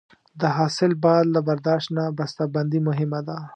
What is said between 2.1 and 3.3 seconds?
بسته بندي مهمه